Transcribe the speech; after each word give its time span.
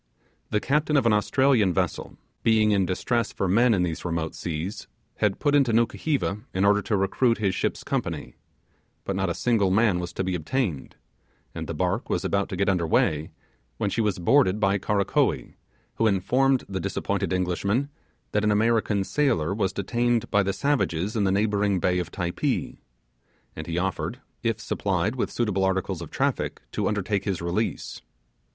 The 0.49 0.59
captain 0.59 0.97
of 0.97 1.05
an 1.05 1.13
Australian 1.13 1.75
vessel, 1.75 2.17
being 2.41 2.71
in 2.71 2.87
distress 2.87 3.31
for 3.31 3.47
men 3.47 3.71
in 3.75 3.83
these 3.83 4.03
remote 4.03 4.33
seas, 4.33 4.87
had 5.17 5.37
put 5.37 5.53
into 5.53 5.73
Nukuheva 5.73 6.39
in 6.55 6.65
order 6.65 6.81
to 6.81 6.97
recruit 6.97 7.37
his 7.37 7.53
ship's 7.53 7.83
company; 7.83 8.33
but 9.05 9.15
not 9.15 9.29
a 9.29 9.35
single 9.35 9.69
man 9.69 9.99
was 9.99 10.11
to 10.13 10.23
be 10.23 10.33
obtained; 10.33 10.95
and 11.53 11.67
the 11.67 11.75
barque 11.75 12.09
was 12.09 12.25
about 12.25 12.49
to 12.49 12.55
get 12.55 12.67
under 12.67 12.87
weigh, 12.87 13.29
when 13.77 13.91
she 13.91 14.01
was 14.01 14.17
boarded 14.17 14.59
by 14.59 14.79
Karakoee, 14.79 15.53
who 15.97 16.07
informed 16.07 16.63
the 16.67 16.79
disappointed 16.79 17.31
Englishman 17.31 17.89
that 18.31 18.43
an 18.43 18.49
American 18.51 19.03
sailor 19.03 19.53
was 19.53 19.71
detained 19.71 20.31
by 20.31 20.41
the 20.41 20.51
savages 20.51 21.15
in 21.15 21.25
the 21.25 21.31
neighbouring 21.31 21.79
bay 21.79 21.99
of 21.99 22.09
Typee; 22.11 22.79
and 23.55 23.67
he 23.67 23.77
offered, 23.77 24.19
if 24.41 24.59
supplied 24.59 25.15
with 25.15 25.29
suitable 25.29 25.63
articles 25.63 26.01
of 26.01 26.09
traffic, 26.09 26.59
to 26.71 26.87
undertake 26.87 27.25
his 27.25 27.39
release. 27.39 28.01